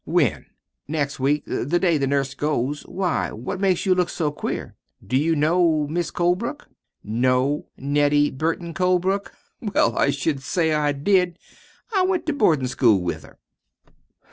[0.03, 0.47] "When?"
[0.87, 1.43] "Next week.
[1.45, 2.81] The day the nurse goes.
[2.87, 3.31] Why?
[3.31, 4.73] What makes you look so queer?
[5.05, 6.67] Do you know Mis' Colebrook?"
[7.03, 9.31] "Know Nettie Burton Colebrook?
[9.61, 11.37] Well, I should say I did!
[11.95, 13.37] I went to boardin' school with her."